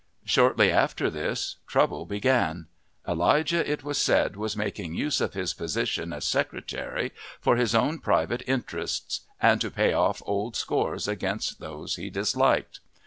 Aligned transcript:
Shortly 0.25 0.71
after 0.71 1.11
this 1.11 1.57
trouble 1.67 2.07
began; 2.07 2.65
Elijah, 3.07 3.69
it 3.71 3.83
was 3.83 3.99
said, 3.99 4.35
was 4.35 4.57
making 4.57 4.95
use 4.95 5.21
of 5.21 5.35
his 5.35 5.53
position 5.53 6.11
as 6.11 6.25
secretary 6.25 7.11
for 7.39 7.55
his 7.55 7.75
own 7.75 7.99
private 7.99 8.41
interests 8.47 9.21
and 9.39 9.61
to 9.61 9.69
pay 9.69 9.93
off 9.93 10.23
old 10.25 10.55
scores 10.55 11.07
against 11.07 11.59
those 11.59 11.97
he 11.97 12.09
disliked. 12.09 12.79